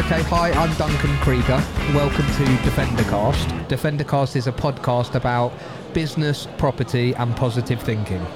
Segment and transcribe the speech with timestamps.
[0.00, 1.94] Okay, hi, I'm Duncan Kreeger.
[1.94, 3.68] Welcome to Defendercast.
[3.68, 5.52] Defendercast is a podcast about
[5.92, 8.26] business, property, and positive thinking.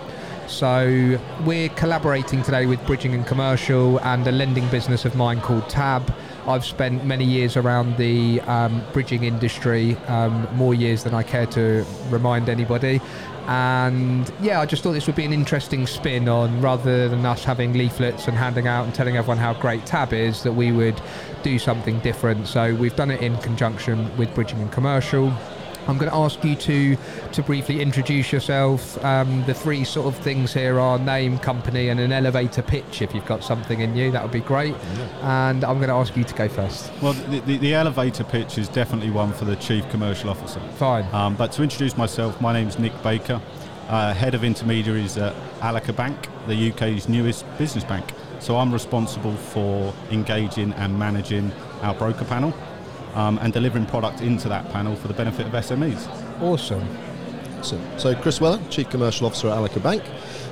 [0.47, 5.67] So, we're collaborating today with Bridging and Commercial and a lending business of mine called
[5.71, 6.15] Tab.
[6.47, 11.47] I've spent many years around the um, bridging industry, um, more years than I care
[11.47, 13.01] to remind anybody.
[13.47, 17.45] And yeah, I just thought this would be an interesting spin on rather than us
[17.45, 21.01] having leaflets and handing out and telling everyone how great Tab is, that we would
[21.43, 22.47] do something different.
[22.49, 25.33] So we've done it in conjunction with Bridging and Commercial.
[25.87, 26.97] I'm going to ask you to
[27.33, 29.03] to briefly introduce yourself.
[29.05, 33.03] Um, the three sort of things here are name, company, and an elevator pitch.
[33.03, 34.75] If you've got something in you, that would be great.
[35.23, 36.91] And I'm going to ask you to go first.
[37.03, 40.61] Well, the, the, the elevator pitch is definitely one for the Chief Commercial Officer.
[40.77, 41.07] Fine.
[41.13, 43.41] Um, but to introduce myself, my name's Nick Baker,
[43.89, 48.11] uh, Head of Intermediaries at Allica Bank, the UK's newest business bank.
[48.41, 52.55] So I'm responsible for engaging and managing our broker panel
[53.15, 56.09] um, and delivering product into that panel for the benefit of SMEs.
[56.41, 56.87] Awesome.
[57.63, 60.03] So, so Chris Weller, Chief Commercial Officer at Allica Bank,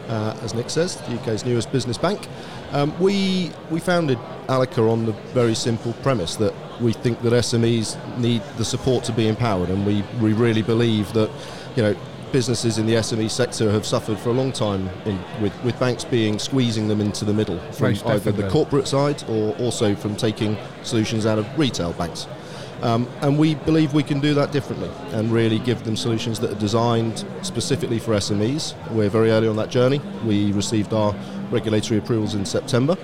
[0.09, 2.27] uh, as Nick says, the UK's newest business bank.
[2.73, 4.19] Um, we we founded
[4.49, 9.13] Allica on the very simple premise that we think that SMEs need the support to
[9.13, 11.31] be empowered, and we, we really believe that
[11.77, 11.97] you know
[12.33, 16.03] businesses in the SME sector have suffered for a long time in, with, with banks
[16.03, 20.17] being squeezing them into the middle from Most either the corporate side or also from
[20.17, 22.27] taking solutions out of retail banks.
[22.83, 26.51] Um, and we believe we can do that differently and really give them solutions that
[26.51, 28.75] are designed specifically for SMEs.
[28.91, 30.01] We're very early on that journey.
[30.25, 31.15] We received our
[31.51, 32.97] regulatory approvals in September.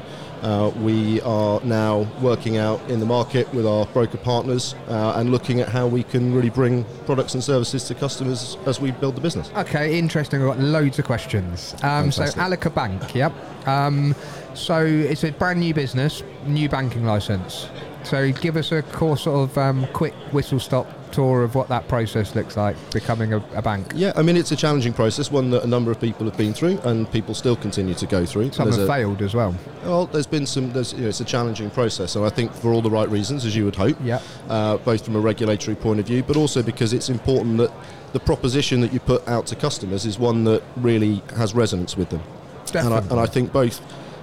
[0.43, 5.33] Uh, we are now working out in the market with our broker partners uh, and
[5.33, 9.17] looking at how we can really bring products and services to customers as we build
[9.17, 9.51] the business.
[9.57, 10.41] Okay, interesting.
[10.41, 11.75] I've got loads of questions.
[11.83, 12.25] Um, so.
[12.37, 13.33] Allica Bank, yep.
[13.67, 14.15] Um,
[14.55, 17.69] so, it's a brand new business, new banking license.
[18.09, 21.89] So, give us a course sort of um, quick whistle stop tour of what that
[21.89, 23.93] process looks like, becoming a, a bank.
[23.95, 26.55] Yeah, I mean, it's a challenging process, one that a number of people have been
[26.55, 28.53] through and people still continue to go through.
[28.53, 29.55] Some There's have a- failed as well.
[29.85, 30.73] Well, there's been some.
[30.73, 33.45] There's, you know, it's a challenging process, and I think for all the right reasons,
[33.45, 33.97] as you would hope.
[34.03, 34.23] Yep.
[34.49, 37.73] Uh, both from a regulatory point of view, but also because it's important that
[38.15, 42.09] the proposition that you put out to customers is one that really has resonance with
[42.09, 42.21] them.
[42.21, 42.31] And
[42.69, 43.11] I, Definitely.
[43.11, 43.81] and I think both,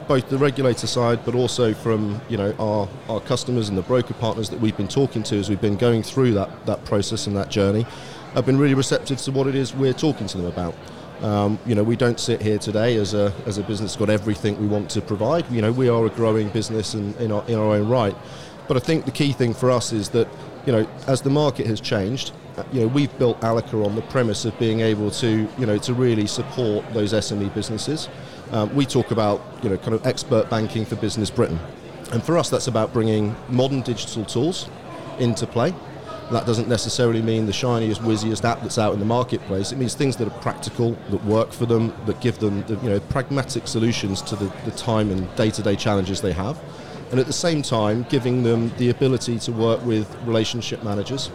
[0.07, 4.13] both the regulator side, but also from you know our, our customers and the broker
[4.15, 7.35] partners that we've been talking to as we've been going through that, that process and
[7.35, 7.85] that journey,
[8.33, 10.75] have been really receptive to what it is we're talking to them about.
[11.21, 14.09] Um, you know, we don't sit here today as a, as a business that's got
[14.09, 15.49] everything we want to provide.
[15.49, 18.15] You know, we are a growing business and in our, in our own right.
[18.67, 20.27] But I think the key thing for us is that,
[20.65, 22.33] you know, as the market has changed,
[22.71, 25.93] you know, we've built Allica on the premise of being able to, you know, to
[25.93, 28.09] really support those SME businesses.
[28.51, 31.59] Um, we talk about, you know, kind of expert banking for business Britain.
[32.11, 34.69] And for us, that's about bringing modern digital tools
[35.19, 35.73] into play.
[36.31, 39.71] That doesn't necessarily mean the shiniest, whizziest app that's out in the marketplace.
[39.71, 42.89] It means things that are practical, that work for them, that give them the, you
[42.89, 46.59] know, pragmatic solutions to the, the time and day-to-day challenges they have.
[47.11, 51.29] And at the same time, giving them the ability to work with relationship managers.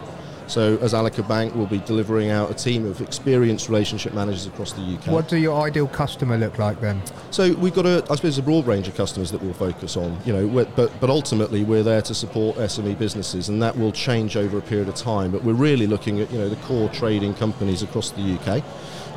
[0.51, 4.73] So as Allica Bank, we'll be delivering out a team of experienced relationship managers across
[4.73, 5.07] the UK.
[5.07, 7.01] What do your ideal customer look like then?
[7.29, 10.19] So we've got a, I suppose, a broad range of customers that we'll focus on.
[10.25, 14.35] You know, but but ultimately we're there to support SME businesses, and that will change
[14.35, 15.31] over a period of time.
[15.31, 18.61] But we're really looking at you know the core trading companies across the UK.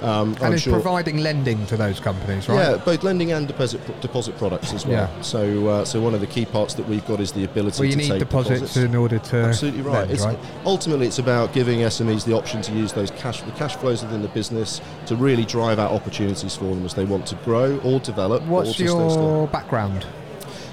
[0.04, 0.72] Um, And I'm it's sure.
[0.74, 2.56] providing lending to those companies, right?
[2.72, 5.08] Yeah, both lending and deposit deposit products as well.
[5.10, 5.22] Yeah.
[5.22, 7.86] So uh, so one of the key parts that we've got is the ability Well,
[7.86, 9.36] you to need take deposits, in order to.
[9.44, 10.00] Absolutely right.
[10.00, 10.38] lend, It's, right?
[10.66, 14.20] Ultimately, it's about giving SMEs the option to use those cash, the cash flows within
[14.20, 17.98] the business to really drive out opportunities for them as they want to grow or
[18.00, 18.42] develop.
[18.42, 19.10] or What's still.
[19.10, 20.04] your background?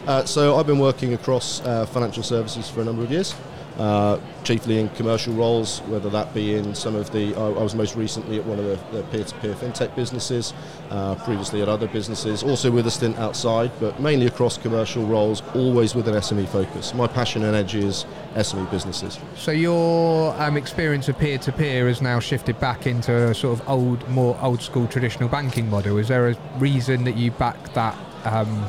[0.07, 3.33] Uh, so I've been working across uh, financial services for a number of years,
[3.77, 7.35] uh, chiefly in commercial roles, whether that be in some of the.
[7.35, 10.53] I, I was most recently at one of the, the peer-to-peer fintech businesses,
[10.89, 15.41] uh, previously at other businesses, also with a stint outside, but mainly across commercial roles,
[15.55, 16.93] always with an SME focus.
[16.93, 18.05] My passion and edge is
[18.35, 19.19] SME businesses.
[19.35, 24.07] So your um, experience of peer-to-peer has now shifted back into a sort of old,
[24.09, 25.97] more old-school traditional banking model.
[25.97, 27.97] Is there a reason that you back that?
[28.25, 28.65] Um,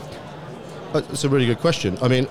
[0.93, 1.99] That's a really good question.
[2.03, 2.27] I mean,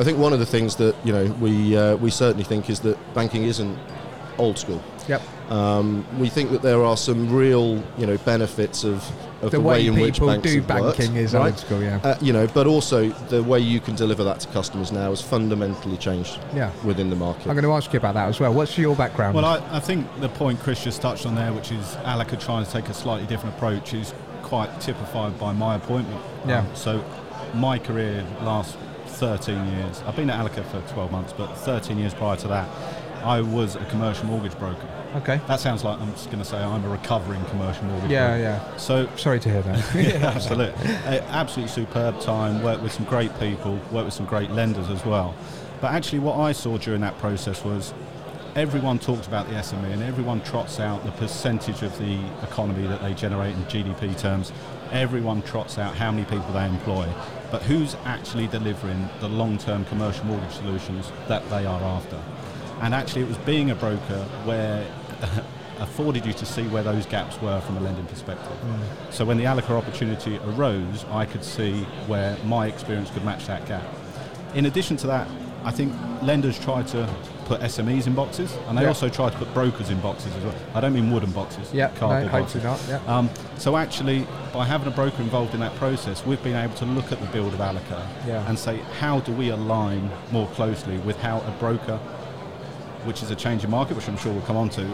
[0.00, 2.80] I think one of the things that you know we uh, we certainly think is
[2.80, 3.78] that banking isn't
[4.38, 4.82] old school.
[5.06, 5.20] yep.
[5.50, 9.04] Um, we think that there are some real, you know, benefits of,
[9.42, 11.46] of The, the, way, in which people banks do have worked, banking is right?
[11.46, 12.00] old school, yeah.
[12.04, 15.20] Uh, you know, but also the way you can deliver that to customers now has
[15.20, 16.70] fundamentally changed yeah.
[16.84, 17.48] within the market.
[17.48, 18.54] I'm going to ask you about that as well.
[18.54, 19.34] What's your background?
[19.34, 22.64] Well, I, I think the point Chris just touched on there, which is Allica trying
[22.64, 26.22] to take a slightly different approach, is quite typified by my appointment.
[26.46, 26.60] Yeah.
[26.60, 27.04] Um, so
[27.54, 28.76] my career last
[29.20, 30.02] 13 years.
[30.06, 32.68] I've been at Allica for 12 months, but 13 years prior to that,
[33.22, 34.88] I was a commercial mortgage broker.
[35.16, 35.38] Okay.
[35.46, 38.42] That sounds like I'm just going to say I'm a recovering commercial mortgage Yeah, broker.
[38.42, 38.76] yeah.
[38.78, 39.94] So Sorry to hear that.
[39.94, 40.88] yeah, absolutely.
[41.04, 42.62] Uh, absolutely superb time.
[42.62, 43.74] Worked with some great people.
[43.92, 45.34] Worked with some great lenders as well.
[45.82, 47.92] But actually, what I saw during that process was
[48.56, 53.02] everyone talks about the SME and everyone trots out the percentage of the economy that
[53.02, 54.50] they generate in GDP terms.
[54.92, 57.06] Everyone trots out how many people they employ.
[57.50, 62.20] But who's actually delivering the long-term commercial mortgage solutions that they are after?
[62.80, 64.86] And actually, it was being a broker where
[65.80, 68.56] afforded you to see where those gaps were from a lending perspective.
[68.64, 69.12] Mm.
[69.12, 73.66] So when the Allica opportunity arose, I could see where my experience could match that
[73.66, 73.84] gap.
[74.54, 75.28] In addition to that,
[75.64, 77.08] I think lenders try to
[77.50, 78.88] put SMEs in boxes, and they Yeah.
[78.94, 80.54] also try to put brokers in boxes as well.
[80.72, 82.88] I don't mean wooden boxes, Yeah, cardboard hopefully boxes.
[82.90, 83.00] not.
[83.06, 83.12] Yeah.
[83.18, 86.84] Um, so actually, by having a broker involved in that process, we've been able to
[86.84, 88.44] look at the build of Allica Yeah.
[88.46, 91.98] and say, how do we align more closely with how a broker,
[93.04, 94.84] which is a change in market, which I'm sure we'll come on to,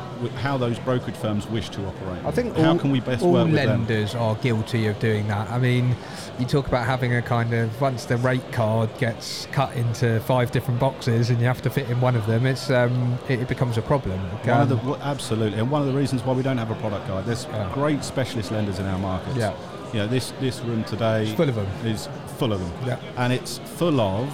[0.42, 2.24] how those brokerage firms wish to operate.
[2.24, 3.86] I think how all, can we best all work with them?
[3.86, 5.50] lenders are guilty of doing that.
[5.50, 5.96] I mean,
[6.38, 10.50] you talk about having a kind of once the rate card gets cut into five
[10.52, 13.48] different boxes and you have to fit in one of them, it's um, it, it
[13.48, 14.18] becomes a problem.
[14.20, 16.74] One of the, Um, absolutely, and one of the reasons why we don't have a
[16.76, 17.24] product guide.
[17.26, 17.70] There's Yeah.
[17.74, 19.36] great specialist lenders in our markets.
[19.36, 19.52] Yeah.
[19.92, 21.66] You know, this this room today It's full of 'em.
[21.86, 22.08] is
[22.38, 22.72] full of them.
[22.86, 22.98] Yeah.
[23.16, 24.28] And it's full of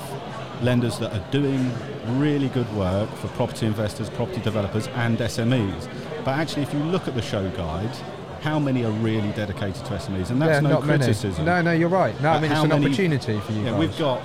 [0.62, 1.70] lenders that are doing
[2.18, 5.88] really good work for property investors, property developers, and SMEs.
[6.24, 7.94] But actually, if you look at the show guide,
[8.42, 10.30] how many are really dedicated to SMEs?
[10.30, 11.44] And that's yeah, no criticism.
[11.44, 11.62] many.
[11.64, 12.18] No, no, you're right.
[12.20, 13.78] No, I mean it's an many- opportunity for you Yeah, guys.
[13.80, 14.20] we've got,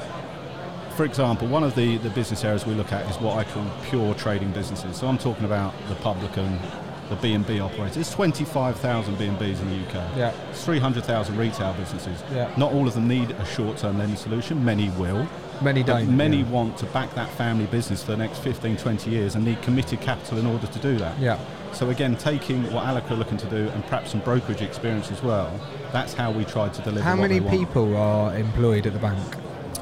[0.96, 3.66] for example, one of the, the business areas we look at is what I call
[3.86, 4.98] pure trading businesses.
[4.98, 6.60] So I'm talking about the publican,
[7.10, 7.96] the B&B operators.
[7.96, 10.18] There's 25,000 B&Bs in the UK.
[10.18, 10.32] Yeah.
[10.54, 12.24] 300,000 retail businesses.
[12.34, 12.54] Yeah.
[12.58, 14.64] Not all of them need a short-term lending solution.
[14.64, 15.28] Many will.
[15.62, 16.16] Many don't.
[16.16, 16.50] many yeah.
[16.50, 20.00] want to back that family business for the next 15, 20 years and need committed
[20.02, 21.18] capital in order to do that.
[21.20, 21.40] Yeah.
[21.74, 25.24] So again, taking what Allica are looking to do and perhaps some brokerage experience as
[25.24, 25.60] well,
[25.92, 29.36] that's how we try to deliver How many people are employed at the bank?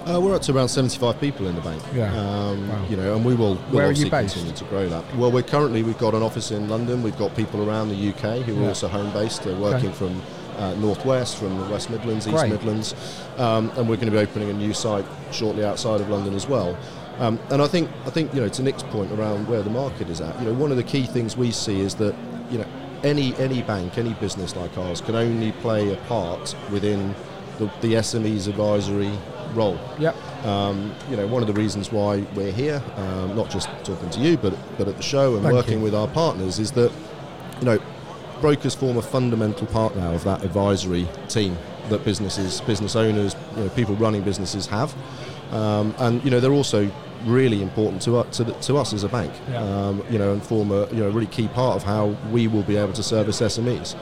[0.07, 1.81] Uh, we're up to around 75 people in the bank.
[1.93, 2.13] Yeah.
[2.15, 2.85] Um, Wow.
[2.89, 5.03] You know, and we will we'll Where obviously continue to grow that.
[5.15, 7.01] Well, we're currently we've got an office in London.
[7.01, 8.65] We've got people around the UK who Yeah.
[8.65, 9.43] are also home based.
[9.43, 9.97] They're working Okay.
[9.97, 10.21] from
[10.59, 12.51] uh, northwest, from the West Midlands, East Great.
[12.51, 12.93] Midlands,
[13.37, 16.47] um, and we're going to be opening a new site shortly outside of London as
[16.47, 16.77] well.
[17.19, 20.09] Um, and I think I think you know to Nick's point around where the market
[20.09, 20.37] is at.
[20.39, 22.13] You know, one of the key things we see is that
[22.51, 22.65] you know
[23.03, 27.15] any any bank, any business like ours can only play a part within
[27.57, 29.11] the, the SME's advisory
[29.53, 29.79] role.
[29.99, 30.15] Yep.
[30.45, 34.19] Um, you know, one of the reasons why we're here, um, not just talking to
[34.19, 35.83] you, but but at the show and Thank working you.
[35.83, 36.91] with our partners, is that
[37.59, 37.79] you know,
[38.41, 41.57] brokers form a fundamental part now of that advisory team
[41.89, 44.93] that businesses, business owners, you know, people running businesses have,
[45.51, 46.91] um, and you know they're also
[47.23, 49.33] really important to us, to, the, to us as a bank.
[49.49, 49.63] Yeah.
[49.63, 52.47] Um, you know, and form a you know a really key part of how we
[52.47, 53.95] will be able to service SMEs.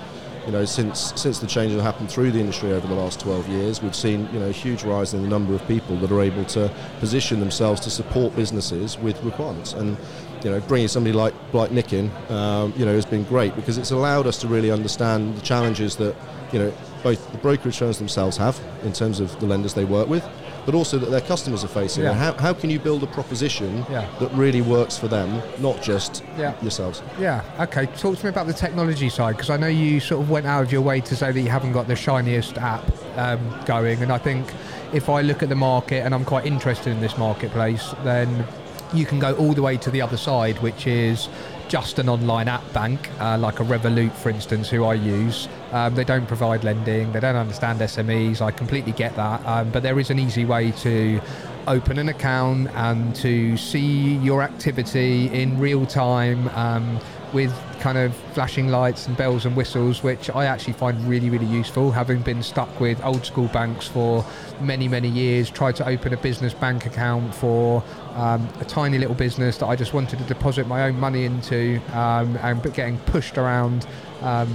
[0.45, 3.48] You know, since since the change that happened through the industry over the last 12
[3.48, 6.22] years, we've seen you know a huge rise in the number of people that are
[6.22, 6.69] able to
[7.00, 9.74] position themselves to support businesses with requirements.
[9.74, 9.98] And
[10.44, 13.78] you know, bringing somebody like like Nick in, um, you know, has been great because
[13.78, 16.15] it's allowed us to really understand the challenges that
[16.51, 20.08] you know both the brokerage firms themselves have in terms of the lenders they work
[20.08, 20.27] with,
[20.65, 22.03] but also that their customers are facing.
[22.03, 22.13] Yeah.
[22.13, 24.08] How, how can you build a proposition Yeah.
[24.20, 26.53] that really works for them, not just Yeah.
[26.62, 27.01] yourselves?
[27.20, 27.41] Yeah.
[27.60, 27.86] Okay.
[27.88, 30.63] Talk to me about the technology side because I know you sort of went out
[30.63, 32.84] of your way to say that you haven't got the shiniest app
[33.17, 34.48] um, going, and I think
[34.93, 38.46] if I look at the market and I'm quite interested in this marketplace, then
[38.93, 41.27] you can go all the way to the other side, which is
[41.74, 45.50] just an online app bank, uh, like a Revolut, for instance, who I use.
[45.72, 48.42] Um, they don't provide lending, they don't understand SMEs.
[48.42, 51.20] I completely get that, um, but there is an easy way to
[51.65, 57.00] open an account and to see your activity in real time um,
[57.34, 61.48] with kind of flashing lights and bells and whistles, which I actually find really, really
[61.48, 61.92] useful.
[61.92, 64.24] Having been stuck with old school banks for
[64.62, 67.84] many, many years, tried to open a business bank account for
[68.15, 71.79] um, a tiny little business that I just wanted to deposit my own money into,
[71.93, 73.86] um, and but getting pushed around.
[74.22, 74.51] Um,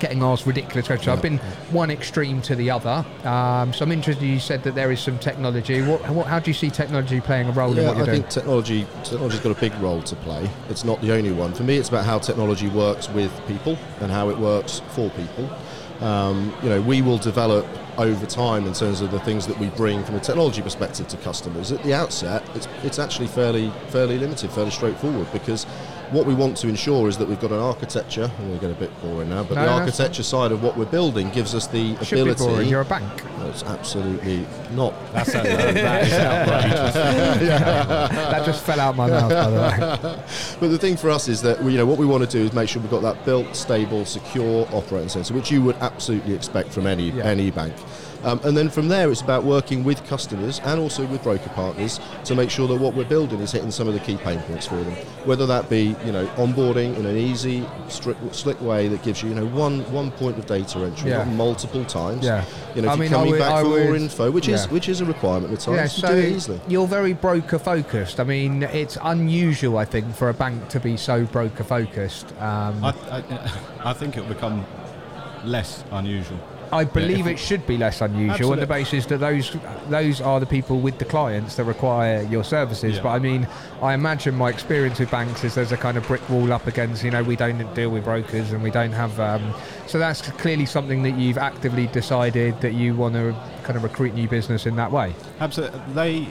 [0.00, 1.04] Getting asked ridiculous questions.
[1.06, 1.38] So I've been
[1.70, 3.06] one extreme to the other.
[3.26, 4.26] Um, so I'm interested.
[4.26, 5.80] You said that there is some technology.
[5.82, 8.22] What, what, how do you see technology playing a role in what you're I doing?
[8.22, 10.50] think technology technology's got a big role to play.
[10.68, 11.54] It's not the only one.
[11.54, 15.48] For me, it's about how technology works with people and how it works for people.
[16.00, 17.64] Um, you know, we will develop
[17.98, 21.16] over time in terms of the things that we bring from a technology perspective to
[21.18, 21.72] customers.
[21.72, 25.64] At the outset, it's, it's actually fairly fairly limited, fairly straightforward because
[26.10, 28.30] what we want to ensure is that we've got an architecture.
[28.38, 30.76] I'm going to get a bit boring now, but No, the architecture side of what
[30.76, 32.44] we're building gives us the Should be ability.
[32.44, 32.68] boring.
[32.68, 33.24] You're a bank.
[33.38, 34.92] No, it's absolutely not.
[35.12, 36.10] That's a, that is
[37.48, 40.24] that just fell out my mouth, by the way.
[40.60, 42.52] But the thing for us is that you know what we want to do is
[42.52, 46.70] make sure we've got that built, stable, secure operating system, which you would absolutely expect
[46.70, 47.24] from any Yeah.
[47.24, 47.74] any bank.
[48.24, 52.00] Um, and then from there, it's about working with customers and also with broker partners
[52.24, 54.66] to make sure that what we're building is hitting some of the key pain points
[54.66, 54.94] for them.
[55.26, 59.28] Whether that be you know onboarding in an easy, strict, slick way that gives you
[59.28, 61.18] you know one one point of data entry, Yeah.
[61.18, 62.24] not multiple times.
[62.24, 62.44] Yeah.
[62.74, 64.68] You know, if mean, you're I coming would- back I for more info, which is
[64.70, 66.60] which is a requirement at times, Yeah, you so do it easily.
[66.66, 68.20] you're very broker focused.
[68.20, 72.32] I mean, it's unusual, I think, for a bank to be so broker focused.
[72.40, 73.52] Um, I, I,
[73.84, 74.64] I think it'll become
[75.44, 76.38] less unusual.
[76.74, 79.56] I believe if- it should be less unusual on the basis that those
[79.88, 82.96] those are the people with the clients that require your services.
[82.96, 83.02] Yeah.
[83.02, 83.46] But I mean,
[83.82, 87.04] I imagine my experience with banks is there's a kind of brick wall up against.
[87.04, 89.18] You know, we don't deal with brokers and we don't have.
[89.20, 89.54] Um,
[89.86, 94.14] so that's clearly something that you've actively decided that you want to kind of recruit
[94.14, 95.14] new business in that way.
[95.40, 95.80] Absolutely.
[95.94, 96.28] They,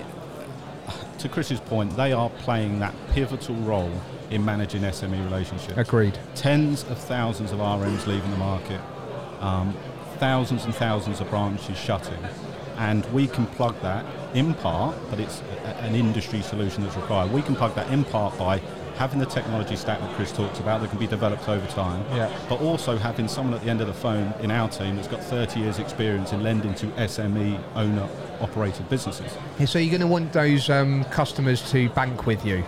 [1.20, 3.92] to Chris's point, they are playing that pivotal role
[4.30, 5.78] in managing SME relationships.
[5.78, 6.18] Agreed.
[6.36, 8.82] Tens of thousands of RMs leaving the market,
[9.40, 9.76] um,
[10.28, 12.18] thousands and thousands of branches shutting,
[12.78, 17.30] and we can plug that in part, but it's a, an industry solution that's required.
[17.34, 18.60] We can plug that in part by
[18.96, 22.32] having the technology stack that Chris talks about that can be developed over time, Yeah.
[22.48, 25.22] but also having someone at the end of the phone in our team that's got
[25.22, 28.08] 30 years experience in lending to SME owner
[28.40, 29.30] operated businesses.
[29.60, 32.64] Yeah, So you're going to want those um, customers to bank with you,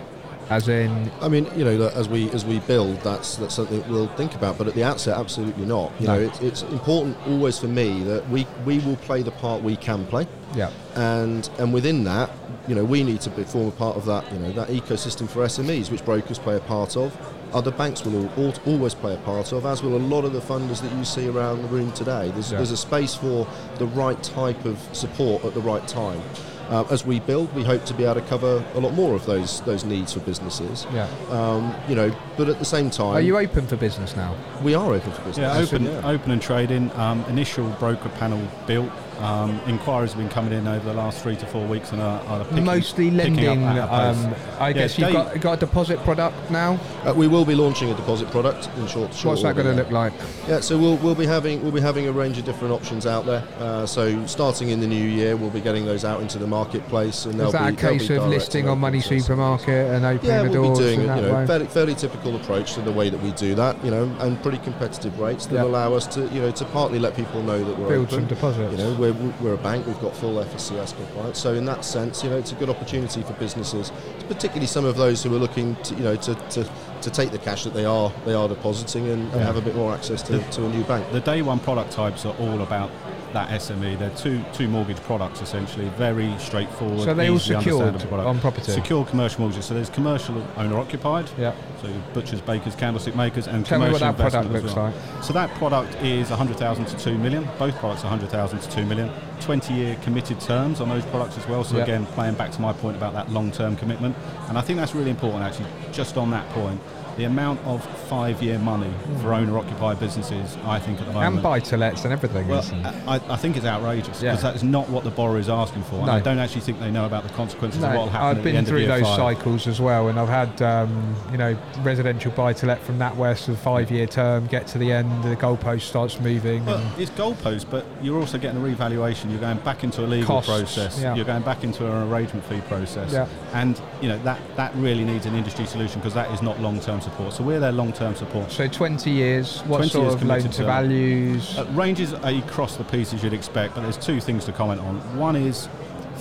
[0.48, 4.08] as in I mean, you know, as we as we build, that's that's something we'll
[4.08, 4.58] think about.
[4.58, 5.92] But at the outset, absolutely not.
[6.00, 6.14] You No.
[6.16, 9.76] know, it's, it's important always for me that we we will play the part we
[9.76, 10.70] can play, yeah.
[10.94, 12.30] and and within that,
[12.68, 14.30] you know, we need to be, form a part of that.
[14.32, 17.16] You know, that ecosystem for SMEs, which brokers play a part of.
[17.52, 20.32] Other banks will al- al- always play a part of, as will a lot of
[20.32, 22.30] the funders that you see around the room today.
[22.34, 22.58] There's, Yeah.
[22.58, 23.46] there's a space for
[23.78, 26.20] the right type of support at the right time.
[26.68, 29.24] Uh, as we build, we hope to be able to cover a lot more of
[29.26, 30.86] those those needs for businesses.
[30.92, 31.08] Yeah.
[31.30, 34.34] Um, you know, but at the same time, Are you open for business now?
[34.62, 35.38] we are open for business.
[35.38, 36.00] Yeah, open, Yeah.
[36.08, 36.90] open and trading.
[36.96, 38.90] Um, initial broker panel built.
[39.20, 42.20] Um, inquiries have been coming in over the last three to four weeks and are,
[42.26, 43.78] are picking, Mostly picking lending.
[43.78, 44.24] up at a pace.
[44.26, 46.78] Um, I Yeah, guess you've they- got, got a deposit product now.
[47.04, 49.14] Uh, we will be launching a deposit product in short.
[49.14, 49.78] short What's that going to yeah.
[49.78, 50.12] look like?
[50.46, 53.24] Yeah, so we'll, we'll be having we'll be having a range of different options out
[53.24, 53.42] there.
[53.58, 57.24] Uh, so starting in the new year, we'll be getting those out into the marketplace,
[57.24, 59.20] and they'll Is that be, a case of listing on Money open.
[59.20, 62.36] Supermarket and opening Yeah, the we'll doors be doing a you know, fairly, fairly typical
[62.36, 65.54] approach to the way that we do that, you know, and pretty competitive rates that
[65.56, 65.62] Yeah.
[65.64, 68.18] allow us to, you know, to partly let people know that we're Build open.
[68.20, 68.72] some deposits.
[68.72, 72.22] You know, we're, we're a bank, we've got full FSCS compliance, so in that sense,
[72.24, 73.92] you know, it's a good opportunity for businesses,
[74.28, 76.68] particularly some of those who are looking to, you know, to, to,
[77.02, 79.44] to take the cash that they are they are depositing and, and Yeah.
[79.46, 81.10] have a bit more access to, to a new bank.
[81.12, 82.90] The day one product types are all about
[83.32, 83.98] that SME.
[83.98, 87.00] They're two two mortgage products essentially, very straightforward.
[87.00, 88.72] So they all secured on property?
[88.72, 89.66] Secure commercial mortgages.
[89.66, 91.30] So there's commercial owner occupied.
[91.38, 91.54] Yeah.
[91.82, 94.92] So butchers, bakers, candlestick makers, and Tell me commercial what that product looks well.
[95.22, 97.48] So that product is 100,000 to 2 million.
[97.58, 99.10] Both products are 100,000 to 2 million.
[99.40, 101.64] 20-year committed terms on those products as well.
[101.64, 101.82] So Yeah.
[101.84, 104.16] again, playing back to my point about that long-term commitment,
[104.48, 105.66] and I think that's really important actually.
[105.92, 106.80] Just on that point,
[107.16, 108.92] the amount of five-year money
[109.22, 111.34] for owner-occupied businesses, I think at the moment.
[111.36, 112.46] And buy to lets and everything.
[112.46, 112.84] Well, isn't?
[112.84, 114.32] I, I think it's outrageous Yeah.
[114.32, 115.96] because that is not what the borrower is asking for.
[115.96, 116.12] And No.
[116.12, 118.42] I don't actually think they know about the consequences of what will happen I've at
[118.42, 119.16] the been end through those five.
[119.16, 123.16] cycles as well, and I've had um, you know residential buy to let from that
[123.16, 124.46] west of five year term.
[124.48, 126.64] Get to the end, the goalpost starts moving.
[126.66, 129.30] Well, it's goalpost, but you're also getting a revaluation.
[129.30, 131.00] You're going back into a legal Costs, process.
[131.00, 131.14] yeah.
[131.14, 133.12] You're going back into an arrangement fee process.
[133.12, 133.26] Yeah.
[133.54, 137.00] And you know that that really needs an industry solution because that is not long-term
[137.06, 137.32] support.
[137.32, 138.50] So we're their long-term support.
[138.50, 139.60] so 20 years.
[139.62, 141.58] What 20 sort years of loan to values?
[141.58, 144.94] Uh, ranges across the pieces you'd expect, but there's two things to comment on.
[145.16, 145.68] One is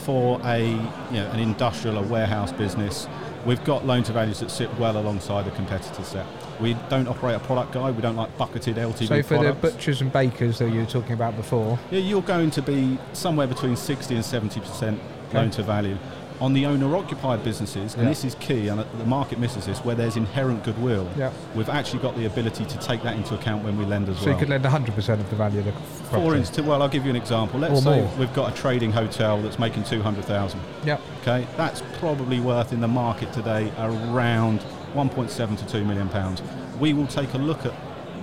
[0.06, 3.08] for a you know an industrial or warehouse business,
[3.46, 6.26] we've got loan to values that sit well alongside the competitor set.
[6.62, 7.96] We don't operate a product guide.
[7.96, 9.62] We don't like bucketed LTV so for products.
[9.62, 12.98] the butchers and bakers that you were talking about before, Yeah, you're going to be
[13.14, 15.00] somewhere between 60 and 70 percent
[15.34, 15.98] loan to value.
[16.42, 18.10] On the owner-occupied businesses, and Yeah.
[18.10, 21.30] this is key, and the market misses this, where there's inherent goodwill, Yeah.
[21.56, 24.26] we've actually got the ability to take that into account when we lend as so
[24.26, 24.26] well.
[24.26, 26.40] So you could lend 100% of the value of the For property.
[26.40, 27.60] instance, well, I'll give you an example.
[27.60, 28.10] Let's Or say more.
[28.20, 30.60] we've got a trading hotel that's making 200,000.
[30.86, 30.98] Yeah.
[31.22, 34.60] Okay, that's probably worth in the market today around
[34.94, 36.42] 1.7 to 2 million pounds.
[36.82, 37.72] We will take a look at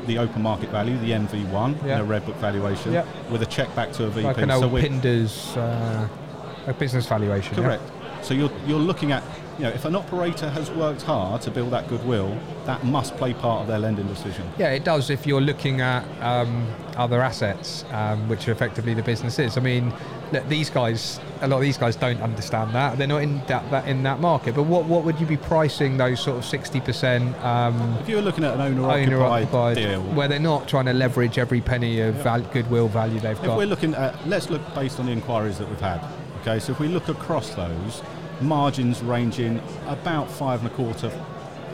[0.06, 1.94] the open market value, the MV1, Yeah.
[1.94, 3.04] in a red book valuation, Yeah.
[3.30, 4.26] with a check back to a VP.
[4.26, 6.06] Like an so old we're Pinder's uh,
[6.66, 7.56] a business valuation.
[7.56, 7.78] yeah?
[8.22, 9.22] So you're you're looking at
[9.58, 13.34] you know, if an operator has worked hard to build that goodwill, that must play
[13.34, 14.48] part of their lending decision.
[14.58, 19.02] Yeah, it does if you're looking at um, other assets, um, which are effectively the
[19.02, 19.58] businesses.
[19.58, 19.92] I mean,
[20.32, 22.96] look, these guys, a lot of these guys don't understand that.
[22.96, 24.54] They're not in that, that in that market.
[24.54, 28.22] But what, what would you be pricing those sort of 60% um, If you were
[28.22, 31.60] looking at an owner owner occupied occupied, deal, where they're not trying to leverage every
[31.60, 33.58] penny of val- goodwill value they've If got?
[33.58, 36.00] we're looking at, let's look based on the inquiries that we've had.
[36.42, 38.02] Okay, so if we look across those,
[38.40, 41.08] margins ranging about five and a quarter,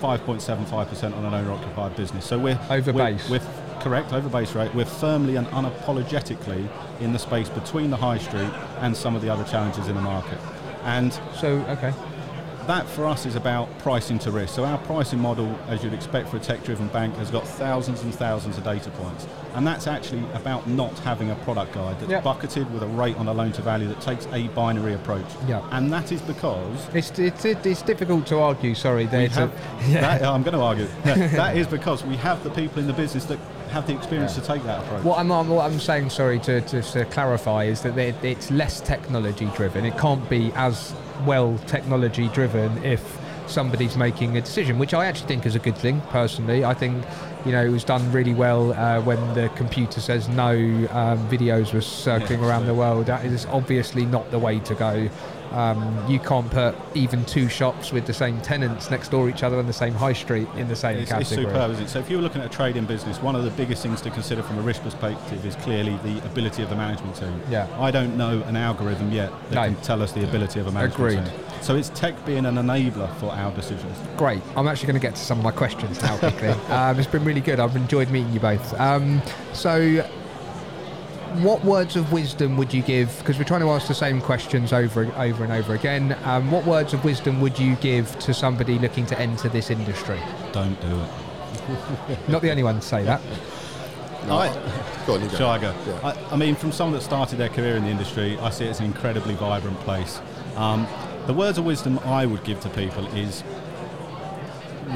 [0.00, 2.26] 5.75% on an owner-occupied business.
[2.26, 3.30] So we're Over we're, base.
[3.30, 3.40] We're
[3.80, 4.74] correct over base rate.
[4.74, 6.68] We're firmly and unapologetically
[7.00, 10.02] in the space between the high street and some of the other challenges in the
[10.02, 10.38] market.
[10.84, 11.94] And so, okay.
[12.68, 14.54] That for us is about pricing to risk.
[14.54, 18.14] So our pricing model, as you'd expect for a tech-driven bank, has got thousands and
[18.14, 22.24] thousands of data points, and that's actually about not having a product guide that's Yep.
[22.24, 25.24] bucketed with a rate on a loan to value that takes a binary approach.
[25.48, 25.64] Yep.
[25.72, 29.28] And that is because It's, it's, it's difficult to argue, sorry, there.
[29.30, 29.52] have.
[29.88, 30.86] That, I'm going to argue.
[31.04, 34.40] that is because we have the people in the business that have the experience to
[34.40, 35.04] take that approach.
[35.04, 38.80] What I'm, what I'm saying, sorry, to, to, to clarify, is that it- it's less
[38.80, 39.84] technology driven.
[39.84, 40.94] It can't be as
[41.24, 45.76] well technology driven if somebody's making a decision, which I actually think is a good
[45.76, 46.64] thing, personally.
[46.66, 47.02] I think,
[47.46, 51.72] you know, it was done really well uh, when the computer says no um, videos
[51.72, 53.06] were circling Yeah, around the world.
[53.06, 55.08] That is obviously not the way to go.
[55.52, 59.58] Um, you can't put even two shops with the same tenants next door each other
[59.58, 61.88] on the same high street in the same It's, it's superb, isn't it?
[61.88, 64.10] So if you were looking at a trading business, one of the biggest things to
[64.10, 67.40] consider from a risk perspective is clearly the ability of the management team.
[67.48, 67.66] Yeah.
[67.78, 69.64] I don't know an algorithm yet that No.
[69.74, 71.24] can tell us the ability of a management Agreed.
[71.24, 71.44] team.
[71.62, 73.96] So it's tech being an enabler for our decisions.
[74.16, 74.42] Great.
[74.56, 76.48] I'm actually going to get to some of my questions now quickly.
[76.68, 77.58] um, it's been really good.
[77.58, 78.78] I've enjoyed meeting you both.
[78.78, 79.20] Um,
[79.52, 80.08] so,
[81.42, 83.16] what words of wisdom would you give?
[83.18, 86.16] Because we're trying to ask the same questions over and over and over again.
[86.24, 90.20] Um, what words of wisdom would you give to somebody looking to enter this industry?
[90.52, 92.28] Don't do it.
[92.28, 93.20] Not the only one to say that.
[94.26, 94.52] No, I-
[95.06, 95.36] go on, you go.
[95.36, 95.74] Shall I go?
[95.86, 96.00] Yeah.
[96.02, 98.70] I, I mean, from someone that started their career in the industry, I see it
[98.70, 100.20] as an incredibly vibrant place.
[100.56, 100.86] Um,
[101.26, 103.44] the words of wisdom I would give to people is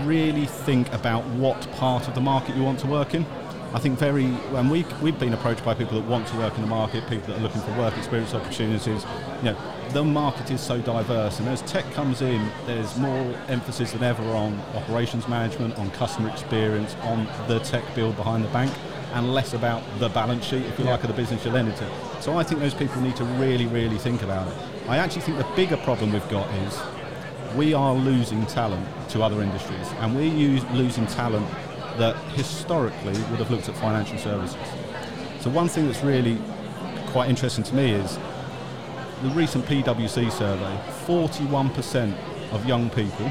[0.04, 3.26] really think about what part of the market you want to work in.
[3.74, 6.60] I think very, when we, we've been approached by people that want to work in
[6.60, 9.06] the market, people that are looking for work experience opportunities.
[9.38, 9.56] You know,
[9.92, 14.22] the market is so diverse, and as tech comes in, there's more emphasis than ever
[14.24, 18.70] on operations management, on customer experience, on the tech build behind the bank,
[19.14, 21.90] and less about the balance sheet, if you like, of the business you're lending to.
[22.20, 24.54] So I think those people need to really, really think about it.
[24.86, 26.78] I actually think the bigger problem we've got is
[27.56, 31.46] we are losing talent to other industries, and we're losing talent
[31.98, 34.56] that historically would have looked at financial services.
[35.40, 36.38] So one thing that's really
[37.08, 38.18] quite interesting to me is
[39.22, 40.78] the recent PwC survey.
[41.06, 42.16] 41%
[42.52, 43.30] of young people,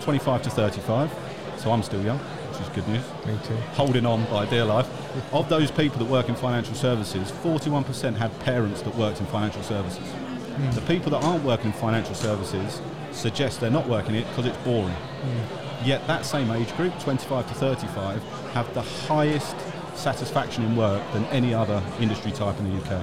[0.00, 1.10] 25 to 35,
[1.56, 3.04] so I'm still young, which is good news.
[3.26, 3.54] Me too.
[3.74, 4.88] Holding on by dear life.
[5.32, 9.62] Of those people that work in financial services, 41% had parents that worked in financial
[9.62, 10.06] services.
[10.06, 10.70] Hmm.
[10.72, 12.80] The people that aren't working in financial services
[13.12, 14.94] suggest they're not working it because it's boring.
[14.94, 15.69] Hmm.
[15.84, 19.56] Yet that same age group, 25 to 35, have the highest
[19.94, 23.02] satisfaction in work than any other industry type in the UK.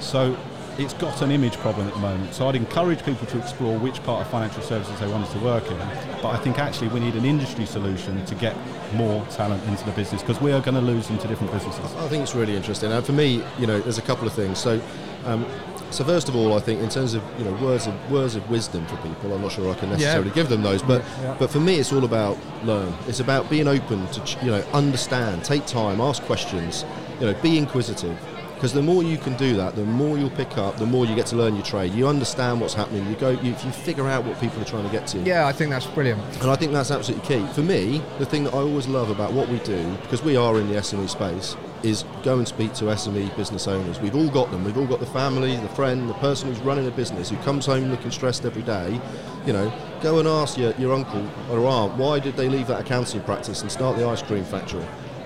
[0.00, 0.36] So
[0.78, 2.32] it's got an image problem at the moment.
[2.34, 5.70] So I'd encourage people to explore which part of financial services they wanted to work
[5.70, 5.78] in.
[6.22, 8.56] But I think actually we need an industry solution to get
[8.94, 11.84] more talent into the business because we are going to lose them to different businesses.
[11.96, 12.92] I think it's really interesting.
[12.92, 14.58] And for me, you know, there's a couple of things.
[14.58, 14.80] So,
[15.26, 15.44] um,
[15.90, 18.48] so first of all, I think in terms of you know words of words of
[18.50, 21.34] wisdom for people, I'm not sure I can necessarily give them those, but Yeah.
[21.38, 22.92] but for me, it's all about learn.
[23.08, 26.84] It's about being open to ch- you know understand, take time, ask questions,
[27.20, 28.16] you know, be inquisitive.
[28.60, 31.14] Because the more you can do that, the more you'll pick up, the more you
[31.14, 31.94] get to learn your trade.
[31.94, 33.08] You understand what's happening.
[33.08, 35.18] You go, you, you figure out what people are trying to get to.
[35.20, 36.20] Yeah, I think that's brilliant.
[36.42, 37.46] And I think that's absolutely key.
[37.54, 40.60] For me, the thing that I always love about what we do, because we are
[40.60, 43.98] in the SME space, is go and speak to SME business owners.
[43.98, 44.62] We've all got them.
[44.62, 47.64] We've all got the family, the friend, the person who's running a business who comes
[47.64, 49.00] home looking stressed every day.
[49.46, 52.82] You know, go and ask your, your uncle or aunt why did they leave that
[52.82, 54.84] accounting practice and start the ice cream factory.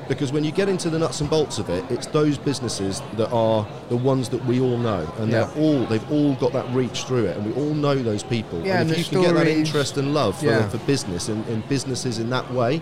[0.09, 3.31] Because when you get into the nuts and bolts of it, it's those businesses that
[3.33, 5.45] are the ones that we all know, and Yeah.
[5.45, 8.61] they're all they've all got that reach through it, and we all know those people.
[8.65, 10.69] Yeah, and and if the you can get that interest and love for, Yeah.
[10.69, 12.81] for business and, and businesses in that way,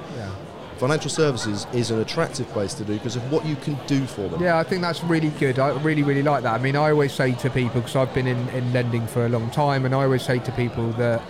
[0.79, 4.27] financial services is an attractive place to do because of what you can do for
[4.29, 4.43] them.
[4.43, 5.61] Yeah, I think that's really good.
[5.61, 6.55] I really, really like that.
[6.55, 9.29] I mean, I always say to people, because I've been in, in lending for a
[9.29, 11.23] long time, and I always say to people that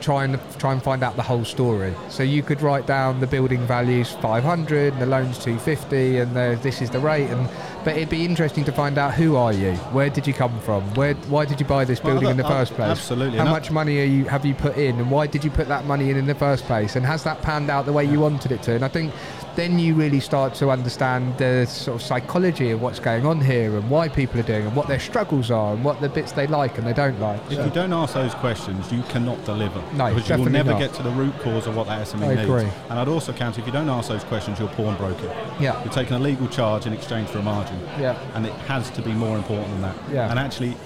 [0.00, 1.94] try and try and find out the whole story.
[2.08, 6.58] So you could write down the building values 500, and the loans 250, and the,
[6.62, 7.28] this is the rate.
[7.30, 7.48] And
[7.84, 10.82] but it'd be interesting to find out who are you, where did you come from,
[10.94, 12.90] where why did you buy this Well, building in the first place?
[12.90, 13.38] absolutely.
[13.38, 15.84] How much money are you have you put in, and why did you put that
[15.86, 16.96] money in in the first place?
[16.96, 18.74] And has that panned out the way you wanted it to?
[18.74, 19.12] And I think
[19.56, 23.76] then you really start to understand the sort of psychology of what's going on here
[23.76, 26.46] and why people are doing and what their struggles are and what the bits they
[26.46, 27.38] like and they don't like.
[27.50, 29.82] If you don't ask those questions, you cannot deliver.
[29.92, 30.78] No, because you will never not.
[30.78, 32.42] get to the root cause of what that SME I needs.
[32.42, 32.68] agree.
[32.88, 35.30] And I'd also counter if you don't ask those questions, you're pawnbroking.
[35.60, 35.82] Yeah.
[35.84, 37.71] You're taking a legal charge in exchange for a margin.
[37.98, 38.18] Yeah.
[38.34, 39.96] And it has to be more important than that.
[40.10, 40.30] Yeah.
[40.30, 40.76] And actually,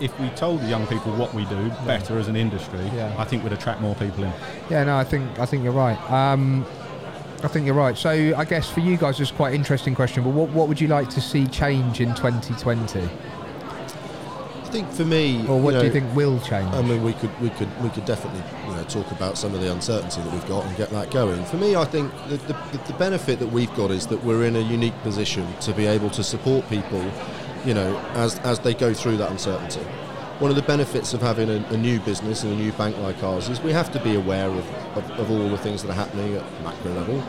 [0.00, 3.14] if we told the young people what we do better as an industry, Yeah.
[3.18, 4.32] I think we'd attract more people in.
[4.70, 5.98] Yeah, no, I think I think you're right.
[6.10, 6.64] Um,
[7.42, 7.96] I think you're right.
[7.96, 10.24] So I guess for you guys, it's quite an interesting question.
[10.24, 13.08] But what, what would you like to see change in 2020, I
[14.74, 16.68] think for me, or what you know, do you think will change?
[16.74, 19.60] I mean, we could we could we could definitely you know talk about some of
[19.60, 21.44] the uncertainty that we've got and get that going.
[21.44, 22.56] For me, I think the, the,
[22.88, 26.10] the benefit that we've got is that we're in a unique position to be able
[26.10, 27.04] to support people,
[27.64, 29.84] you know, as as they go through that uncertainty.
[30.40, 33.22] One of the benefits of having a, a new business and a new bank like
[33.22, 35.94] ours is we have to be aware of, of, of all the things that are
[35.94, 37.22] happening at macro level.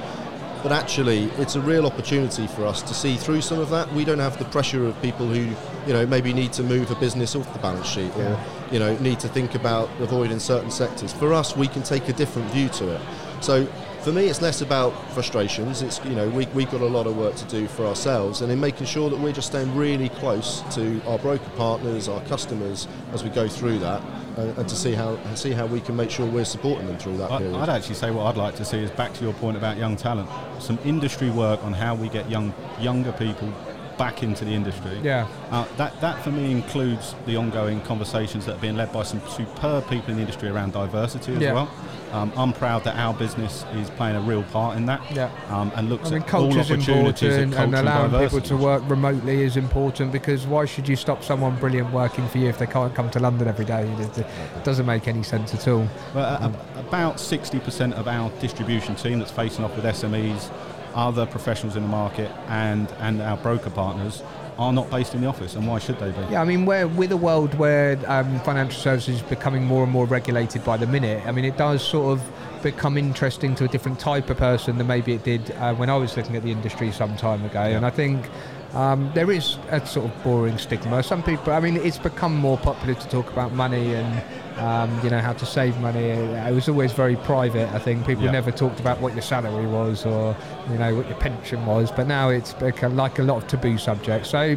[0.66, 3.94] But actually, it's a real opportunity for us to see through some of that.
[3.94, 5.42] We don't have the pressure of people who,
[5.86, 8.40] you know, maybe need to move a business off the balance sheet or, Yeah.
[8.72, 11.14] you know, need to think about avoiding certain sectors.
[11.14, 13.02] For us, we can take a different view to it.
[13.42, 13.68] So
[14.06, 15.82] for me, it's less about frustrations.
[15.82, 18.52] It's, you know, we, we've got a lot of work to do for ourselves and
[18.52, 22.88] in making sure that we're just staying really close to our broker partners, our customers
[23.14, 24.04] as we go through that
[24.38, 27.18] uh, and to see how, see how we can make sure we're supporting them through
[27.18, 27.56] that I- period.
[27.56, 29.98] I'd actually say what I'd like to see is back to your point about young
[29.98, 33.52] talent, some industry work on how we get young younger people
[33.98, 35.00] back into the industry.
[35.04, 35.28] Yeah.
[35.52, 39.22] Uh, that that for me includes the ongoing conversations that are being led by some
[39.28, 41.54] superb people in the industry around diversity as Yeah.
[41.54, 41.70] well.
[42.12, 45.02] Um, I'm proud that our business is playing a real part in that.
[45.14, 45.30] Yeah.
[45.50, 49.44] Um, and looks I mean, at all opportunities and culture allowing people to work remotely
[49.44, 52.96] is important because why should you stop someone brilliant working for you if they can't
[52.96, 53.84] come to London every day?
[54.18, 54.26] It,
[54.64, 55.88] doesn't make any sense at all.
[56.14, 60.50] Well, about 60% of our distribution team that's facing off with SMEs,
[60.96, 64.24] other professionals in the market, and, and our broker partners
[64.58, 66.22] are not based in the office, and why should they be?
[66.32, 69.92] Yeah, I mean, we're with a world where um, financial services is becoming more and
[69.92, 71.26] more regulated by the minute.
[71.28, 74.88] I mean, it does sort of become interesting to a different type of person than
[74.88, 77.60] maybe it did uh, when I was looking at the industry some time ago.
[77.60, 78.26] And I think
[78.74, 81.02] um, there is a sort of boring stigma.
[81.04, 84.24] Some people, I mean, it's become more popular to talk about money and
[84.60, 86.00] um, you know how to save money.
[86.10, 87.70] It was always very private.
[87.74, 88.32] I think people Yeah.
[88.32, 90.36] never talked about what your salary was or
[90.72, 91.92] you know what your pension was.
[91.92, 94.30] But now it's become like a lot of taboo subjects.
[94.30, 94.56] So.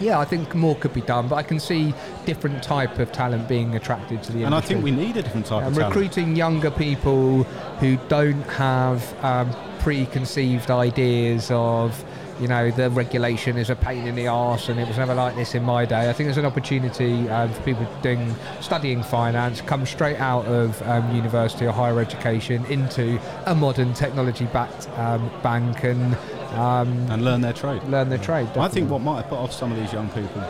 [0.00, 3.46] Yeah, I think more could be done, but I can see different type of talent
[3.46, 4.44] being attracted to the industry.
[4.46, 5.94] And I think we need a different type And of talent.
[5.94, 7.44] recruiting younger people
[7.78, 12.04] who don't have um, preconceived ideas of,
[12.40, 15.34] you know, the regulation is a pain in the arse and it was never like
[15.36, 16.08] this in my day.
[16.08, 20.80] I think there's an opportunity um, for people doing studying finance, come straight out of
[20.82, 26.16] um, university or higher education into a modern technology-backed um, bank and
[26.52, 27.82] um, and learn their trade.
[27.84, 28.46] learn their trade.
[28.56, 30.40] I think what might have put off some of these young people,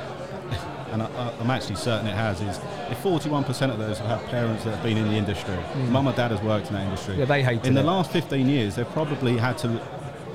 [0.91, 2.59] and I, I'm actually certain it has, is
[2.91, 5.57] if 41% of those have had parents that have been in the industry,
[5.91, 7.17] mum or dad has worked in that industry.
[7.17, 9.81] Yeah, they hated In the last 15 years, they've probably had to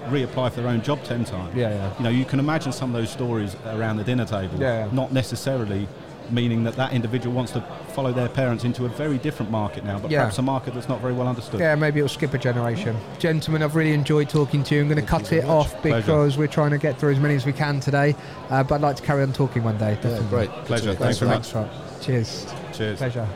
[0.10, 1.56] reapply for their own job 10 times.
[1.56, 1.98] Yeah, yeah.
[1.98, 4.92] You know, you can imagine some of those stories around the dinner table, Yeah, yeah.
[4.92, 5.88] not necessarily
[6.30, 7.62] meaning that that individual wants to
[7.94, 10.20] follow their parents into a very different market now, but Yeah.
[10.20, 11.62] perhaps a market that's not very well understood.
[11.62, 12.98] Yeah, maybe it'll skip a generation.
[13.18, 14.82] Gentlemen, I've really enjoyed talking to you.
[14.82, 15.50] I'm going to cut it much.
[15.68, 18.14] off because we're trying to get through as many as we can today.
[18.50, 19.98] Uh, but I'd like to carry on talking one day.
[20.04, 20.50] yeah, great.
[20.66, 20.88] Pleasure.
[20.88, 21.38] Good to Thanks very you.
[21.38, 21.48] much.
[21.48, 22.02] Thanks, right.
[22.02, 22.54] Cheers.
[22.74, 22.98] Cheers.
[22.98, 23.28] Pleasure.